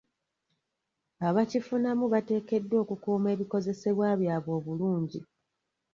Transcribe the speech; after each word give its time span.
Abakifunamu 1.27 2.05
bateekeddwa 2.13 2.75
okukuuma 2.83 3.27
ebikozesebwa 3.35 4.07
byabwe 4.21 4.51
obulungi 4.59 5.19